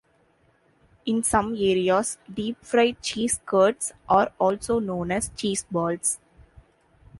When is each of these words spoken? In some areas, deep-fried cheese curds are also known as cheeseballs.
In 1.05 1.21
some 1.21 1.53
areas, 1.53 2.17
deep-fried 2.33 2.99
cheese 3.03 3.39
curds 3.45 3.93
are 4.09 4.33
also 4.39 4.79
known 4.79 5.11
as 5.11 5.29
cheeseballs. 5.29 6.17